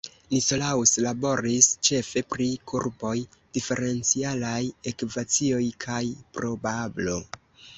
Nicolaus 0.33 0.91
laboris 1.05 1.67
ĉefe 1.89 2.23
pri 2.35 2.47
kurboj, 2.71 3.13
diferencialaj 3.59 4.59
ekvacioj, 4.93 5.63
kaj 5.87 6.01
probablo. 6.39 7.17